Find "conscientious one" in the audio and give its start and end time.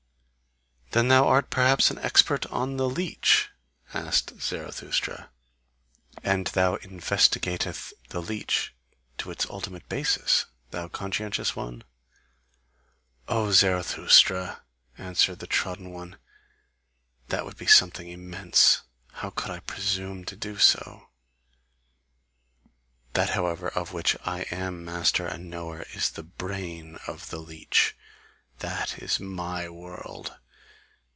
10.89-11.85